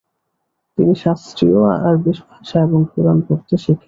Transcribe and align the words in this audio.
তিনি 0.77 0.93
শাস্ত্রীয় 0.95 1.59
আরবি 1.79 2.11
ভাষা 2.31 2.57
এবং 2.63 2.79
কোরআন 2.93 3.17
পড়তে 3.27 3.55
শিখেন। 3.57 3.77